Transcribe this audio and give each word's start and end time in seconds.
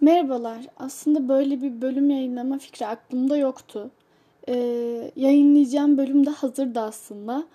Merhabalar. 0.00 0.66
Aslında 0.76 1.28
böyle 1.28 1.62
bir 1.62 1.80
bölüm 1.80 2.10
yayınlama 2.10 2.58
fikri 2.58 2.86
aklımda 2.86 3.36
yoktu. 3.36 3.90
Ee, 4.48 5.10
yayınlayacağım 5.16 5.98
bölüm 5.98 6.26
de 6.26 6.30
hazırdı 6.30 6.80
aslında. 6.80 7.46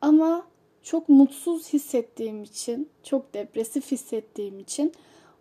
Ama 0.00 0.46
çok 0.82 1.08
mutsuz 1.08 1.72
hissettiğim 1.72 2.42
için, 2.42 2.88
çok 3.02 3.34
depresif 3.34 3.92
hissettiğim 3.92 4.60
için 4.60 4.92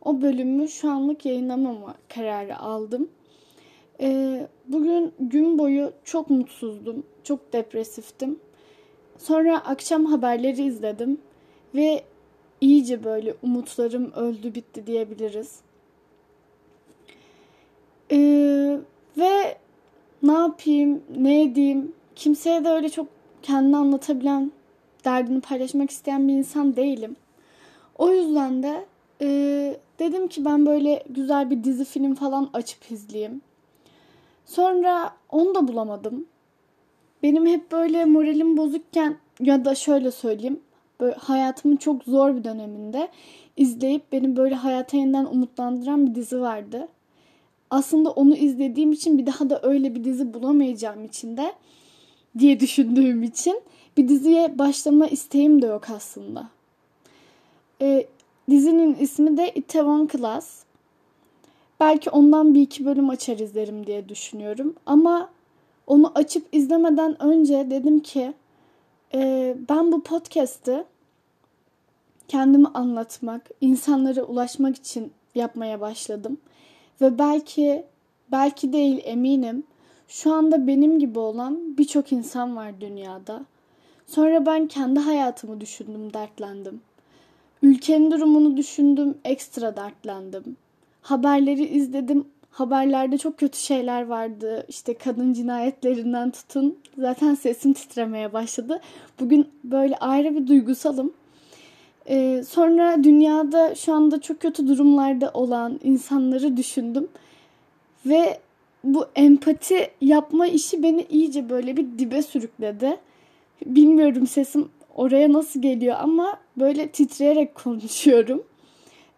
o 0.01 0.21
bölümü 0.21 0.67
şu 0.67 0.91
anlık 0.91 1.25
yayınlamama 1.25 1.95
kararı 2.09 2.57
aldım. 2.57 3.09
Ee, 4.01 4.47
bugün 4.67 5.13
gün 5.19 5.57
boyu 5.57 5.93
çok 6.03 6.29
mutsuzdum, 6.29 7.03
çok 7.23 7.53
depresiftim. 7.53 8.39
Sonra 9.17 9.57
akşam 9.65 10.05
haberleri 10.05 10.63
izledim 10.63 11.17
ve 11.75 12.03
iyice 12.61 13.03
böyle 13.03 13.35
umutlarım 13.41 14.11
öldü 14.11 14.55
bitti 14.55 14.87
diyebiliriz. 14.87 15.59
Ee, 18.13 18.79
ve 19.17 19.57
ne 20.23 20.31
yapayım, 20.31 21.03
ne 21.17 21.43
edeyim, 21.43 21.91
kimseye 22.15 22.63
de 22.63 22.69
öyle 22.69 22.89
çok 22.89 23.07
kendini 23.41 23.77
anlatabilen, 23.77 24.51
derdini 25.05 25.41
paylaşmak 25.41 25.89
isteyen 25.89 26.27
bir 26.27 26.33
insan 26.33 26.75
değilim. 26.75 27.15
O 27.97 28.11
yüzden 28.11 28.63
de 28.63 28.85
e, 29.21 29.27
dedim 29.99 30.27
ki 30.27 30.45
ben 30.45 30.65
böyle 30.65 31.03
güzel 31.09 31.49
bir 31.49 31.63
dizi 31.63 31.85
film 31.85 32.15
falan 32.15 32.49
açıp 32.53 32.91
izleyeyim. 32.91 33.41
Sonra 34.45 35.13
onu 35.29 35.55
da 35.55 35.67
bulamadım. 35.67 36.25
Benim 37.23 37.45
hep 37.45 37.71
böyle 37.71 38.05
moralim 38.05 38.57
bozukken 38.57 39.17
ya 39.39 39.65
da 39.65 39.75
şöyle 39.75 40.11
söyleyeyim. 40.11 40.59
Böyle 40.99 41.15
hayatımın 41.15 41.75
çok 41.75 42.03
zor 42.03 42.35
bir 42.35 42.43
döneminde 42.43 43.07
izleyip 43.57 44.11
beni 44.11 44.35
böyle 44.35 44.55
hayata 44.55 44.97
yeniden 44.97 45.25
umutlandıran 45.25 46.07
bir 46.07 46.15
dizi 46.15 46.41
vardı 46.41 46.87
aslında 47.73 48.11
onu 48.11 48.35
izlediğim 48.35 48.91
için 48.91 49.17
bir 49.17 49.25
daha 49.25 49.49
da 49.49 49.59
öyle 49.63 49.95
bir 49.95 50.03
dizi 50.03 50.33
bulamayacağım 50.33 51.05
için 51.05 51.37
de 51.37 51.53
diye 52.39 52.59
düşündüğüm 52.59 53.23
için 53.23 53.61
bir 53.97 54.07
diziye 54.07 54.59
başlama 54.59 55.07
isteğim 55.07 55.61
de 55.61 55.65
yok 55.65 55.89
aslında. 55.89 56.49
E, 57.81 58.07
dizinin 58.49 58.95
ismi 58.95 59.37
de 59.37 59.51
Itaewon 59.55 60.07
Class. 60.11 60.63
Belki 61.79 62.09
ondan 62.09 62.53
bir 62.53 62.61
iki 62.61 62.85
bölüm 62.85 63.09
açar 63.09 63.37
izlerim 63.39 63.87
diye 63.87 64.09
düşünüyorum. 64.09 64.75
Ama 64.85 65.29
onu 65.87 66.11
açıp 66.15 66.47
izlemeden 66.51 67.23
önce 67.23 67.67
dedim 67.69 67.99
ki 67.99 68.33
e, 69.13 69.55
ben 69.69 69.91
bu 69.91 70.03
podcast'ı 70.03 70.85
kendimi 72.27 72.67
anlatmak, 72.67 73.49
insanlara 73.61 74.23
ulaşmak 74.23 74.75
için 74.75 75.11
yapmaya 75.35 75.81
başladım. 75.81 76.37
Ve 77.01 77.19
belki, 77.19 77.85
belki 78.31 78.73
değil 78.73 79.01
eminim 79.03 79.63
şu 80.07 80.33
anda 80.33 80.67
benim 80.67 80.99
gibi 80.99 81.19
olan 81.19 81.77
birçok 81.77 82.11
insan 82.11 82.55
var 82.55 82.81
dünyada. 82.81 83.45
Sonra 84.07 84.45
ben 84.45 84.67
kendi 84.67 84.99
hayatımı 84.99 85.61
düşündüm, 85.61 86.13
dertlendim. 86.13 86.81
Ülkenin 87.61 88.11
durumunu 88.11 88.57
düşündüm, 88.57 89.17
ekstra 89.25 89.75
dertlendim. 89.75 90.57
Haberleri 91.01 91.65
izledim. 91.65 92.25
Haberlerde 92.49 93.17
çok 93.17 93.37
kötü 93.37 93.57
şeyler 93.57 94.07
vardı. 94.07 94.65
İşte 94.67 94.93
kadın 94.93 95.33
cinayetlerinden 95.33 96.31
tutun. 96.31 96.77
Zaten 96.97 97.35
sesim 97.35 97.73
titremeye 97.73 98.33
başladı. 98.33 98.81
Bugün 99.19 99.47
böyle 99.63 99.97
ayrı 99.97 100.35
bir 100.35 100.47
duygusalım. 100.47 101.13
Ee, 102.09 102.43
sonra 102.47 103.03
dünyada 103.03 103.75
şu 103.75 103.93
anda 103.93 104.21
çok 104.21 104.39
kötü 104.39 104.67
durumlarda 104.67 105.31
olan 105.33 105.79
insanları 105.83 106.57
düşündüm. 106.57 107.07
Ve 108.05 108.39
bu 108.83 109.05
empati 109.15 109.87
yapma 110.01 110.47
işi 110.47 110.83
beni 110.83 111.05
iyice 111.09 111.49
böyle 111.49 111.77
bir 111.77 111.99
dibe 111.99 112.21
sürükledi. 112.21 112.97
Bilmiyorum 113.65 114.27
sesim 114.27 114.69
oraya 114.95 115.33
nasıl 115.33 115.61
geliyor 115.61 115.95
ama 115.99 116.37
böyle 116.57 116.87
titreyerek 116.87 117.55
konuşuyorum. 117.63 118.43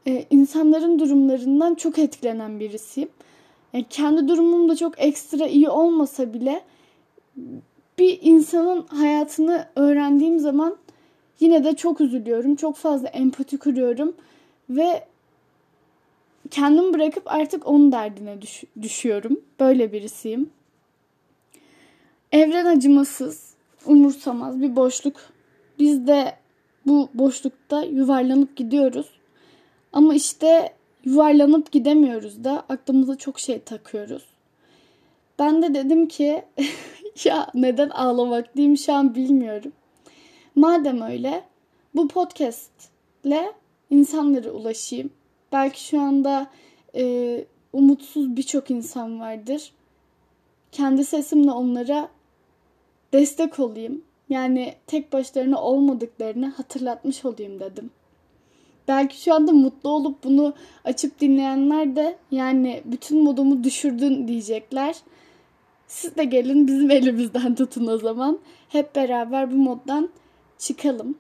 Ee, 0.07 0.25
insanların 0.29 0.99
durumlarından 0.99 1.75
çok 1.75 1.99
etkilenen 1.99 2.59
birisiyim. 2.59 3.09
Yani 3.73 3.85
kendi 3.89 4.27
durumum 4.27 4.69
da 4.69 4.75
çok 4.75 5.01
ekstra 5.01 5.47
iyi 5.47 5.69
olmasa 5.69 6.33
bile 6.33 6.61
bir 7.99 8.19
insanın 8.21 8.85
hayatını 8.87 9.67
öğrendiğim 9.75 10.39
zaman 10.39 10.75
Yine 11.39 11.63
de 11.63 11.75
çok 11.75 12.01
üzülüyorum. 12.01 12.55
Çok 12.55 12.75
fazla 12.75 13.07
empati 13.07 13.57
kuruyorum. 13.57 14.15
Ve 14.69 15.05
kendimi 16.51 16.93
bırakıp 16.93 17.23
artık 17.25 17.67
onun 17.67 17.91
derdine 17.91 18.41
düş- 18.41 18.63
düşüyorum. 18.81 19.41
Böyle 19.59 19.91
birisiyim. 19.93 20.49
Evren 22.31 22.65
acımasız, 22.65 23.53
umursamaz 23.85 24.61
bir 24.61 24.75
boşluk. 24.75 25.15
Biz 25.79 26.07
de 26.07 26.35
bu 26.85 27.09
boşlukta 27.13 27.83
yuvarlanıp 27.83 28.55
gidiyoruz. 28.55 29.09
Ama 29.93 30.13
işte 30.13 30.73
yuvarlanıp 31.05 31.71
gidemiyoruz 31.71 32.43
da 32.43 32.65
aklımıza 32.69 33.15
çok 33.15 33.39
şey 33.39 33.59
takıyoruz. 33.59 34.25
Ben 35.39 35.61
de 35.61 35.73
dedim 35.73 36.07
ki 36.07 36.45
ya 37.23 37.47
neden 37.53 37.89
ağlamak 37.89 38.55
diyeyim 38.55 38.77
şu 38.77 38.93
an 38.93 39.15
bilmiyorum. 39.15 39.71
Madem 40.55 41.01
öyle 41.01 41.43
bu 41.95 42.07
podcastle 42.07 43.53
insanlara 43.89 44.49
ulaşayım. 44.51 45.09
Belki 45.51 45.83
şu 45.83 46.01
anda 46.01 46.47
e, 46.95 47.45
umutsuz 47.73 48.35
birçok 48.35 48.71
insan 48.71 49.19
vardır. 49.19 49.71
Kendi 50.71 51.05
sesimle 51.05 51.51
onlara 51.51 52.09
destek 53.13 53.59
olayım. 53.59 54.01
Yani 54.29 54.73
tek 54.87 55.13
başlarına 55.13 55.61
olmadıklarını 55.61 56.47
hatırlatmış 56.47 57.25
olayım 57.25 57.59
dedim. 57.59 57.89
Belki 58.87 59.21
şu 59.21 59.33
anda 59.33 59.51
mutlu 59.51 59.89
olup 59.89 60.23
bunu 60.23 60.53
açıp 60.83 61.19
dinleyenler 61.19 61.95
de 61.95 62.17
yani 62.31 62.81
bütün 62.85 63.23
modumu 63.23 63.63
düşürdün 63.63 64.27
diyecekler. 64.27 64.95
Siz 65.87 66.15
de 66.15 66.23
gelin 66.23 66.67
bizim 66.67 66.91
elimizden 66.91 67.55
tutun 67.55 67.87
o 67.87 67.97
zaman. 67.97 68.39
Hep 68.69 68.95
beraber 68.95 69.51
bu 69.51 69.55
moddan 69.55 70.09
çıkalım. 70.57 71.15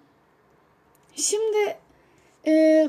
Şimdi 1.15 1.77
e, 2.47 2.87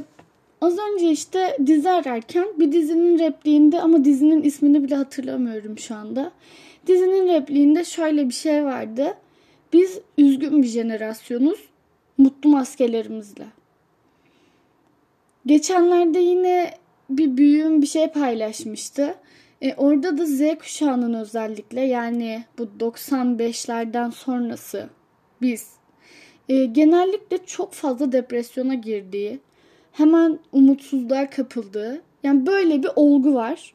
az 0.61 0.79
önce 0.79 1.11
işte 1.11 1.57
dizi 1.67 1.91
ararken 1.91 2.47
bir 2.59 2.73
dizinin 2.73 3.19
repliğinde 3.19 3.81
ama 3.81 4.05
dizinin 4.05 4.43
ismini 4.43 4.85
bile 4.85 4.95
hatırlamıyorum 4.95 5.79
şu 5.79 5.95
anda. 5.95 6.33
Dizinin 6.87 7.29
repliğinde 7.29 7.85
şöyle 7.85 8.29
bir 8.29 8.35
şey 8.35 8.65
vardı. 8.65 9.15
Biz 9.73 10.01
üzgün 10.19 10.63
bir 10.63 10.69
jenerasyonuz 10.69 11.61
mutlu 12.19 12.51
maskelerimizle. 12.51 13.47
Geçenlerde 15.47 16.19
yine 16.19 16.71
bir 17.11 17.37
büyüğüm 17.37 17.83
bir 17.83 17.87
şey 17.87 18.09
paylaşmıştı. 18.09 19.15
E, 19.63 19.75
orada 19.75 20.19
da 20.19 20.27
Z 20.27 20.59
kuşağının 20.59 21.15
özellikle 21.15 21.81
yani 21.81 22.45
bu 22.59 22.69
95'lerden 22.81 24.11
sonrası 24.11 24.89
biz 25.43 25.71
e, 26.49 26.65
genellikle 26.65 27.39
çok 27.47 27.73
fazla 27.73 28.13
depresyona 28.13 28.75
girdiği, 28.75 29.39
hemen 29.93 30.39
umutsuzluğa 30.53 31.31
kapıldığı, 31.31 32.03
yani 32.23 32.47
böyle 32.47 32.83
bir 32.83 32.91
olgu 32.97 33.35
var. 33.35 33.75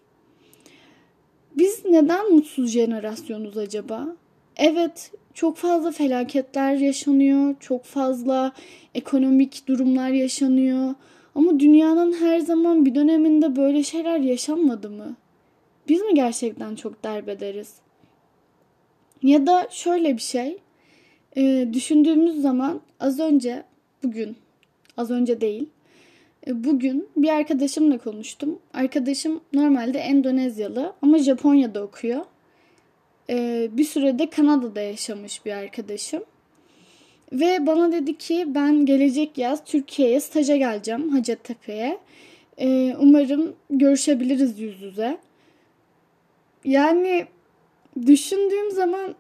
Biz 1.57 1.85
neden 1.85 2.31
mutsuz 2.31 2.71
jenerasyonuz 2.71 3.57
acaba? 3.57 4.15
Evet, 4.57 5.11
çok 5.33 5.57
fazla 5.57 5.91
felaketler 5.91 6.75
yaşanıyor, 6.75 7.55
çok 7.59 7.83
fazla 7.83 8.51
ekonomik 8.95 9.67
durumlar 9.67 10.09
yaşanıyor. 10.09 10.95
Ama 11.35 11.59
dünyanın 11.59 12.13
her 12.13 12.39
zaman 12.39 12.85
bir 12.85 12.95
döneminde 12.95 13.55
böyle 13.55 13.83
şeyler 13.83 14.19
yaşanmadı 14.19 14.89
mı? 14.89 15.15
Biz 15.87 16.01
mi 16.01 16.13
gerçekten 16.13 16.75
çok 16.75 17.03
derbederiz? 17.03 17.73
Ya 19.23 19.47
da 19.47 19.67
şöyle 19.71 20.13
bir 20.13 20.21
şey. 20.21 20.57
E, 21.37 21.67
düşündüğümüz 21.73 22.41
zaman 22.41 22.81
az 22.99 23.19
önce 23.19 23.63
bugün 24.03 24.35
az 24.97 25.11
önce 25.11 25.41
değil 25.41 25.69
e, 26.47 26.63
bugün 26.63 27.09
bir 27.17 27.29
arkadaşımla 27.29 27.97
konuştum. 27.97 28.59
Arkadaşım 28.73 29.41
normalde 29.53 29.99
Endonezyalı 29.99 30.93
ama 31.01 31.17
Japonya'da 31.17 31.83
okuyor. 31.83 32.25
E, 33.29 33.69
bir 33.71 33.83
sürede 33.83 34.29
Kanada'da 34.29 34.81
yaşamış 34.81 35.45
bir 35.45 35.51
arkadaşım. 35.51 36.23
Ve 37.31 37.67
bana 37.67 37.91
dedi 37.91 38.17
ki 38.17 38.45
ben 38.47 38.85
gelecek 38.85 39.37
yaz 39.37 39.63
Türkiye'ye 39.65 40.19
staja 40.19 40.55
geleceğim 40.55 41.09
Hacettepe'ye. 41.09 41.97
E, 42.57 42.95
umarım 42.99 43.55
görüşebiliriz 43.69 44.59
yüz 44.59 44.81
yüze. 44.81 45.17
Yani 46.65 47.25
düşündüğüm 48.05 48.71
zaman 48.71 49.15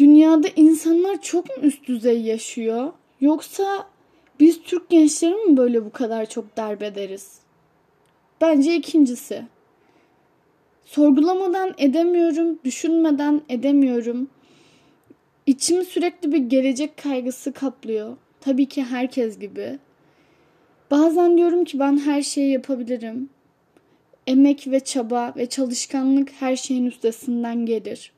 dünyada 0.00 0.48
insanlar 0.56 1.22
çok 1.22 1.48
mu 1.48 1.62
üst 1.62 1.88
düzey 1.88 2.22
yaşıyor? 2.22 2.92
Yoksa 3.20 3.86
biz 4.40 4.62
Türk 4.62 4.88
gençleri 4.88 5.34
mi 5.34 5.56
böyle 5.56 5.84
bu 5.84 5.90
kadar 5.90 6.28
çok 6.28 6.56
derbederiz? 6.56 7.38
Bence 8.40 8.76
ikincisi. 8.76 9.42
Sorgulamadan 10.84 11.74
edemiyorum, 11.78 12.58
düşünmeden 12.64 13.42
edemiyorum. 13.48 14.28
İçimi 15.46 15.84
sürekli 15.84 16.32
bir 16.32 16.38
gelecek 16.38 16.96
kaygısı 16.96 17.52
kaplıyor. 17.52 18.16
Tabii 18.40 18.66
ki 18.66 18.84
herkes 18.84 19.38
gibi. 19.38 19.78
Bazen 20.90 21.36
diyorum 21.36 21.64
ki 21.64 21.78
ben 21.78 21.98
her 21.98 22.22
şeyi 22.22 22.52
yapabilirim. 22.52 23.30
Emek 24.26 24.66
ve 24.66 24.80
çaba 24.80 25.34
ve 25.36 25.46
çalışkanlık 25.46 26.32
her 26.40 26.56
şeyin 26.56 26.86
üstesinden 26.86 27.66
gelir. 27.66 28.12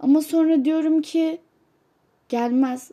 Ama 0.00 0.22
sonra 0.22 0.64
diyorum 0.64 1.02
ki 1.02 1.38
gelmez. 2.28 2.90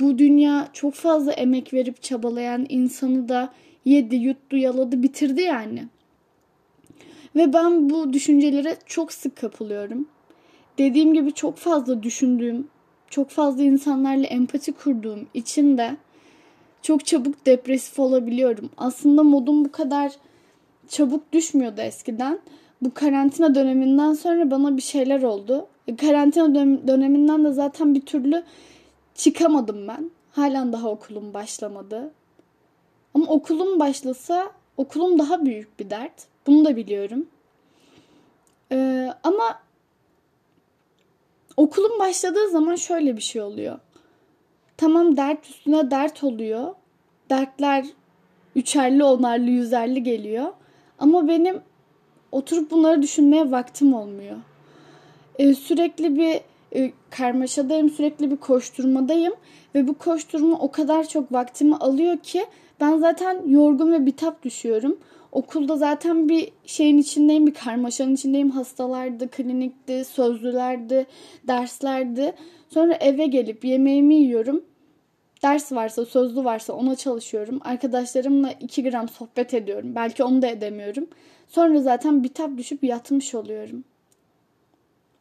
Bu 0.00 0.18
dünya 0.18 0.68
çok 0.72 0.94
fazla 0.94 1.32
emek 1.32 1.74
verip 1.74 2.02
çabalayan 2.02 2.66
insanı 2.68 3.28
da 3.28 3.52
yedi, 3.84 4.16
yuttu, 4.16 4.56
yaladı, 4.56 5.02
bitirdi 5.02 5.42
yani. 5.42 5.88
Ve 7.36 7.52
ben 7.52 7.90
bu 7.90 8.12
düşüncelere 8.12 8.76
çok 8.86 9.12
sık 9.12 9.36
kapılıyorum. 9.36 10.08
Dediğim 10.78 11.14
gibi 11.14 11.32
çok 11.32 11.56
fazla 11.56 12.02
düşündüğüm, 12.02 12.68
çok 13.10 13.30
fazla 13.30 13.62
insanlarla 13.62 14.26
empati 14.26 14.72
kurduğum 14.72 15.26
için 15.34 15.78
de 15.78 15.96
çok 16.82 17.06
çabuk 17.06 17.46
depresif 17.46 17.98
olabiliyorum. 17.98 18.70
Aslında 18.76 19.22
modum 19.22 19.64
bu 19.64 19.72
kadar 19.72 20.12
çabuk 20.88 21.32
düşmüyordu 21.32 21.80
eskiden. 21.80 22.38
Bu 22.82 22.94
karantina 22.94 23.54
döneminden 23.54 24.12
sonra 24.12 24.50
bana 24.50 24.76
bir 24.76 24.82
şeyler 24.82 25.22
oldu. 25.22 25.66
E, 25.88 25.96
karantina 25.96 26.54
döneminden 26.88 27.44
de 27.44 27.52
zaten 27.52 27.94
bir 27.94 28.00
türlü 28.00 28.42
çıkamadım 29.14 29.88
ben. 29.88 30.10
Halen 30.32 30.72
daha 30.72 30.88
okulum 30.88 31.34
başlamadı. 31.34 32.10
Ama 33.14 33.26
okulum 33.26 33.80
başlasa 33.80 34.50
okulum 34.76 35.18
daha 35.18 35.44
büyük 35.44 35.80
bir 35.80 35.90
dert. 35.90 36.26
Bunu 36.46 36.64
da 36.64 36.76
biliyorum. 36.76 37.26
Ee, 38.72 39.08
ama 39.24 39.60
okulum 41.56 41.98
başladığı 41.98 42.48
zaman 42.50 42.74
şöyle 42.74 43.16
bir 43.16 43.22
şey 43.22 43.42
oluyor. 43.42 43.78
Tamam 44.76 45.16
dert 45.16 45.46
üstüne 45.46 45.90
dert 45.90 46.24
oluyor. 46.24 46.74
Dertler 47.30 47.86
üçerli, 48.56 49.04
onarlı, 49.04 49.50
yüzerli 49.50 50.02
geliyor. 50.02 50.52
Ama 50.98 51.28
benim 51.28 51.60
oturup 52.32 52.70
bunları 52.70 53.02
düşünmeye 53.02 53.50
vaktim 53.50 53.94
olmuyor. 53.94 54.36
Ee, 55.40 55.54
sürekli 55.54 56.18
bir 56.18 56.40
e, 56.80 56.92
karmaşadayım, 57.10 57.90
sürekli 57.90 58.30
bir 58.30 58.36
koşturmadayım 58.36 59.34
ve 59.74 59.88
bu 59.88 59.94
koşturma 59.94 60.58
o 60.58 60.70
kadar 60.70 61.08
çok 61.08 61.32
vaktimi 61.32 61.76
alıyor 61.76 62.18
ki 62.18 62.44
ben 62.80 62.98
zaten 62.98 63.48
yorgun 63.48 63.92
ve 63.92 64.06
bitap 64.06 64.42
düşüyorum. 64.42 64.98
Okulda 65.32 65.76
zaten 65.76 66.28
bir 66.28 66.52
şeyin 66.66 66.98
içindeyim, 66.98 67.46
bir 67.46 67.54
karmaşanın 67.54 68.14
içindeyim. 68.14 68.50
Hastalardı, 68.50 69.30
klinikti, 69.30 70.04
sözlülerdi, 70.04 71.06
derslerdi. 71.48 72.32
Sonra 72.68 72.94
eve 72.94 73.26
gelip 73.26 73.64
yemeğimi 73.64 74.14
yiyorum. 74.14 74.64
Ders 75.42 75.72
varsa, 75.72 76.04
sözlü 76.04 76.44
varsa 76.44 76.72
ona 76.72 76.96
çalışıyorum. 76.96 77.60
Arkadaşlarımla 77.64 78.52
2 78.60 78.82
gram 78.90 79.08
sohbet 79.08 79.54
ediyorum. 79.54 79.94
Belki 79.94 80.24
onu 80.24 80.42
da 80.42 80.46
edemiyorum. 80.46 81.06
Sonra 81.48 81.80
zaten 81.80 82.24
bitap 82.24 82.58
düşüp 82.58 82.84
yatmış 82.84 83.34
oluyorum. 83.34 83.84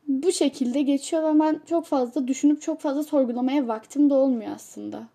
Bu 0.10 0.32
şekilde 0.32 0.82
geçiyor 0.82 1.36
ve 1.36 1.40
ben 1.40 1.62
çok 1.70 1.86
fazla 1.86 2.28
düşünüp 2.28 2.62
çok 2.62 2.82
fazla 2.82 3.04
sorgulamaya 3.04 3.68
vaktim 3.68 4.10
de 4.10 4.14
olmuyor 4.14 4.52
aslında. 4.56 5.08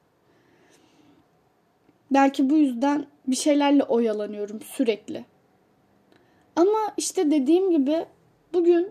Belki 2.11 2.51
bu 2.51 2.57
yüzden 2.57 3.07
bir 3.27 3.37
şeylerle 3.37 3.83
oyalanıyorum 3.85 4.61
sürekli. 4.61 5.25
Ama 6.57 6.79
işte 6.97 7.31
dediğim 7.31 7.71
gibi 7.71 8.07
bugün 8.53 8.89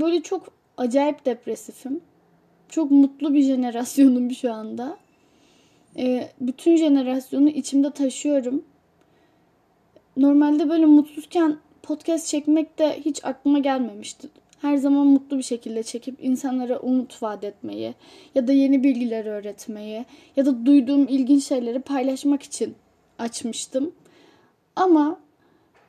böyle 0.00 0.22
çok 0.22 0.52
acayip 0.76 1.26
depresifim. 1.26 2.00
Çok 2.68 2.90
mutlu 2.90 3.34
bir 3.34 3.42
jenerasyonum 3.42 4.30
şu 4.30 4.52
anda. 4.52 4.98
Ee, 5.96 6.28
bütün 6.40 6.76
jenerasyonu 6.76 7.48
içimde 7.48 7.90
taşıyorum. 7.90 8.64
Normalde 10.16 10.68
böyle 10.68 10.86
mutsuzken 10.86 11.56
podcast 11.82 12.26
çekmek 12.26 12.78
de 12.78 13.00
hiç 13.00 13.24
aklıma 13.24 13.58
gelmemişti. 13.58 14.28
Her 14.64 14.76
zaman 14.76 15.06
mutlu 15.06 15.38
bir 15.38 15.42
şekilde 15.42 15.82
çekip 15.82 16.24
insanlara 16.24 16.78
umut 16.78 17.22
vaat 17.22 17.44
etmeyi 17.44 17.94
ya 18.34 18.46
da 18.46 18.52
yeni 18.52 18.84
bilgiler 18.84 19.24
öğretmeyi 19.24 20.04
ya 20.36 20.46
da 20.46 20.66
duyduğum 20.66 21.08
ilginç 21.08 21.44
şeyleri 21.44 21.80
paylaşmak 21.80 22.42
için 22.42 22.74
açmıştım. 23.18 23.94
Ama 24.76 25.20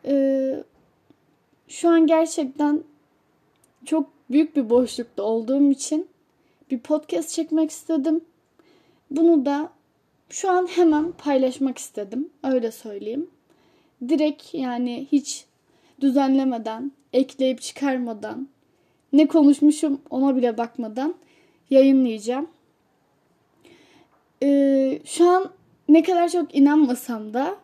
e, 0.06 0.56
şu 1.68 1.89
an 1.89 2.07
gerçekten 2.07 2.83
çok 3.86 4.10
büyük 4.30 4.56
bir 4.56 4.69
boşlukta 4.69 5.24
olduğum 5.24 5.72
için 5.72 6.07
bir 6.72 6.80
podcast 6.80 7.30
çekmek 7.30 7.72
istedim. 7.72 8.22
Bunu 9.12 9.45
da 9.45 9.69
şu 10.30 10.51
an 10.51 10.68
hemen 10.68 11.12
paylaşmak 11.12 11.77
istedim. 11.77 12.30
Öyle 12.44 12.72
söyleyeyim. 12.72 13.30
Direkt 14.10 14.54
yani 14.54 15.07
hiç 15.12 15.45
düzenlemeden, 16.01 16.92
ekleyip 17.13 17.62
çıkarmadan, 17.62 18.55
ne 19.15 19.27
konuşmuşum 19.27 20.01
ona 20.09 20.35
bile 20.35 20.57
bakmadan 20.57 21.15
yayınlayacağım. 21.69 22.47
Ee, 24.44 25.00
şu 25.06 25.29
an 25.29 25.50
ne 25.89 26.03
kadar 26.03 26.29
çok 26.29 26.56
inanmasam 26.56 27.33
da 27.33 27.56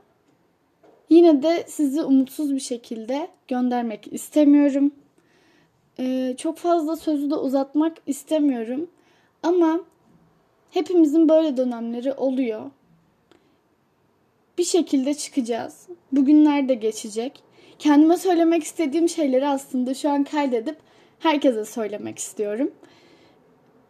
yine 1.10 1.44
de 1.44 1.64
sizi 1.68 2.02
umutsuz 2.04 2.56
bir 2.56 2.60
şekilde 2.60 3.28
göndermek 3.48 4.14
istemiyorum. 4.14 4.92
Ee, 6.00 6.36
çok 6.38 6.58
fazla 6.58 6.96
sözü 6.96 7.30
de 7.30 7.36
uzatmak 7.36 7.98
istemiyorum. 8.08 8.90
Ama 9.44 9.80
hepimizin 10.72 11.30
böyle 11.30 11.58
dönemleri 11.58 12.14
oluyor. 12.14 12.72
Bir 14.58 14.64
şekilde 14.64 15.14
çıkacağız. 15.14 15.88
Bugünler 16.12 16.70
de 16.70 16.74
geçecek. 16.74 17.44
Kendime 17.80 18.18
söylemek 18.18 18.64
istediğim 18.64 19.10
şeyleri 19.10 19.48
aslında 19.48 19.94
şu 19.94 20.10
an 20.10 20.24
kaydedip 20.24 20.78
herkese 21.22 21.66
söylemek 21.66 22.20
istiyorum. 22.20 22.72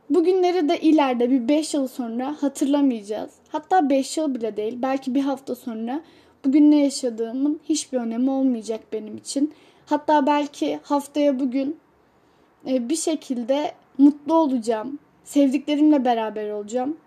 Bugünleri 0.10 0.70
de 0.70 0.80
ileride 0.80 1.32
bir 1.32 1.48
5 1.48 1.74
yıl 1.74 1.88
sonra 1.88 2.36
hatırlamayacağız. 2.40 3.32
Hatta 3.50 3.90
5 3.90 4.18
yıl 4.18 4.36
bile 4.36 4.58
değil 4.58 4.78
belki 4.82 5.16
bir 5.16 5.22
hafta 5.22 5.56
sonra 5.56 6.02
bugün 6.46 6.72
ne 6.72 6.84
yaşadığımın 6.84 7.60
hiçbir 7.70 7.98
önemi 7.98 8.30
olmayacak 8.30 8.82
benim 8.94 9.18
için. 9.18 9.54
Hatta 9.86 10.26
belki 10.28 10.80
haftaya 10.84 11.40
bugün 11.40 11.78
e, 12.68 12.90
bir 12.90 12.96
şekilde 12.96 13.72
mutlu 13.98 14.34
olacağım. 14.34 15.00
Sevdiklerimle 15.24 16.06
beraber 16.06 16.50
olacağım. 16.50 16.98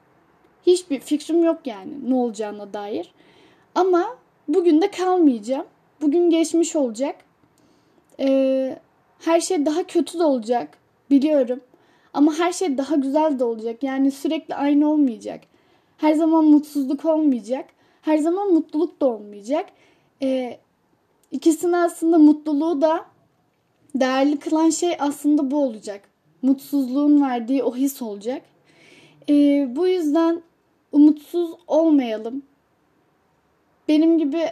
Hiçbir 0.66 1.00
fikrim 1.00 1.44
yok 1.44 1.58
yani 1.64 2.10
ne 2.10 2.14
olacağına 2.14 2.72
dair. 2.72 3.14
Ama 3.74 4.16
bugün 4.48 4.82
de 4.82 4.90
kalmayacağım. 4.90 5.66
Bugün 6.00 6.30
geçmiş 6.30 6.76
olacak. 6.76 7.16
Ee, 8.20 8.78
her 9.18 9.40
şey 9.40 9.66
daha 9.66 9.86
kötü 9.86 10.18
de 10.18 10.24
olacak. 10.24 10.78
Biliyorum. 11.10 11.60
Ama 12.14 12.38
her 12.38 12.52
şey 12.52 12.78
daha 12.78 12.94
güzel 12.94 13.38
de 13.38 13.44
olacak. 13.44 13.82
Yani 13.82 14.10
sürekli 14.10 14.54
aynı 14.54 14.90
olmayacak. 14.90 15.40
Her 15.96 16.12
zaman 16.14 16.44
mutsuzluk 16.44 17.04
olmayacak. 17.04 17.64
Her 18.02 18.18
zaman 18.18 18.52
mutluluk 18.52 19.00
da 19.00 19.06
olmayacak. 19.06 19.66
Ee, 20.22 20.58
ikisini 21.30 21.76
aslında 21.76 22.18
mutluluğu 22.18 22.80
da 22.80 23.04
değerli 23.94 24.38
kılan 24.38 24.70
şey 24.70 24.96
aslında 24.98 25.50
bu 25.50 25.56
olacak. 25.56 26.08
Mutsuzluğun 26.42 27.22
verdiği 27.22 27.62
o 27.62 27.76
his 27.76 28.02
olacak. 28.02 28.42
Ee, 29.28 29.68
bu 29.76 29.86
yüzden 29.88 30.42
umutsuz 30.92 31.50
olmayalım. 31.66 32.42
Benim 33.88 34.18
gibi 34.18 34.46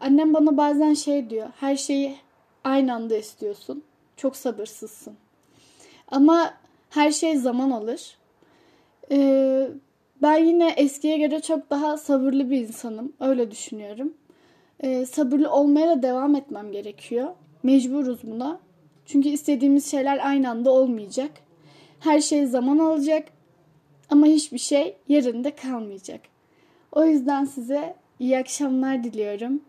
annem 0.00 0.34
bana 0.34 0.56
bazen 0.56 0.94
şey 0.94 1.30
diyor. 1.30 1.48
Her 1.60 1.76
şeyi 1.76 2.16
aynı 2.64 2.94
anda 2.94 3.16
istiyorsun. 3.16 3.82
Çok 4.16 4.36
sabırsızsın. 4.36 5.14
Ama 6.08 6.54
her 6.90 7.10
şey 7.10 7.36
zaman 7.36 7.70
alır. 7.70 8.18
Ee, 9.10 9.68
ben 10.22 10.36
yine 10.36 10.70
eskiye 10.76 11.18
göre 11.18 11.40
çok 11.40 11.70
daha 11.70 11.96
sabırlı 11.96 12.50
bir 12.50 12.60
insanım. 12.60 13.12
Öyle 13.20 13.50
düşünüyorum. 13.50 14.14
Ee, 14.80 15.06
sabırlı 15.06 15.50
olmaya 15.50 15.88
da 15.88 16.02
devam 16.02 16.34
etmem 16.34 16.72
gerekiyor. 16.72 17.28
Mecburuz 17.62 18.18
buna. 18.22 18.60
Çünkü 19.06 19.28
istediğimiz 19.28 19.90
şeyler 19.90 20.26
aynı 20.26 20.50
anda 20.50 20.70
olmayacak. 20.70 21.30
Her 22.00 22.20
şey 22.20 22.46
zaman 22.46 22.78
alacak. 22.78 23.28
Ama 24.10 24.26
hiçbir 24.26 24.58
şey 24.58 24.96
yerinde 25.08 25.54
kalmayacak. 25.54 26.20
O 26.92 27.04
yüzden 27.04 27.44
size 27.44 27.94
iyi 28.18 28.38
akşamlar 28.38 29.04
diliyorum. 29.04 29.60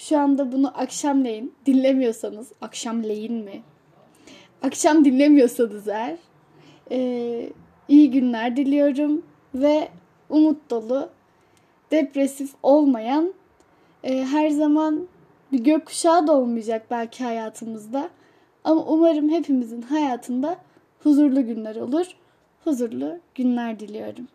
Şu 0.00 0.18
anda 0.18 0.52
bunu 0.52 0.80
akşamleyin 0.80 1.54
dinlemiyorsanız, 1.66 2.52
akşamleyin 2.60 3.34
mi? 3.34 3.62
Akşam 4.62 5.04
dinlemiyorsanız 5.04 5.88
eğer 5.88 6.16
e, 6.90 7.50
iyi 7.88 8.10
günler 8.10 8.56
diliyorum 8.56 9.22
ve 9.54 9.88
umut 10.28 10.70
dolu, 10.70 11.08
depresif 11.90 12.50
olmayan, 12.62 13.34
e, 14.04 14.24
her 14.24 14.50
zaman 14.50 15.08
Bir 15.52 15.64
gökkuşağı 15.64 16.26
da 16.26 16.32
olmayacak 16.32 16.86
belki 16.90 17.24
hayatımızda. 17.24 18.10
Ama 18.64 18.84
umarım 18.84 19.30
hepimizin 19.30 19.82
hayatında 19.82 20.56
huzurlu 21.02 21.46
günler 21.46 21.76
olur. 21.76 22.06
Huzurlu 22.64 23.18
günler 23.34 23.80
diliyorum. 23.80 24.28